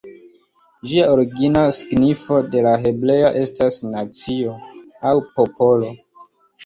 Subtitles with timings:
[0.91, 4.59] Ĝia origina signifo de la hebrea estas "nacio"
[5.13, 5.93] aŭ "popolo".